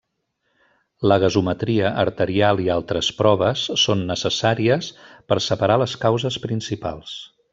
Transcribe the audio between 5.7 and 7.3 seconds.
les causes principals.